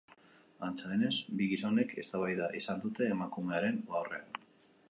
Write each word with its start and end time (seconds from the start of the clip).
Antza 0.67 0.89
denez, 0.93 1.11
bi 1.41 1.49
gizonek 1.51 1.95
eztabaida 2.05 2.49
izan 2.63 2.85
dute 2.87 3.11
emakumearen 3.17 3.79
aurrean. 4.01 4.43